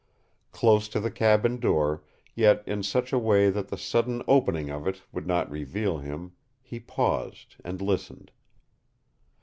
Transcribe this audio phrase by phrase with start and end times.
[0.51, 2.03] Close to the cabin door,
[2.33, 6.31] yet in such a way that the sudden opening of it would not reveal him,
[6.59, 8.31] he paused and listened.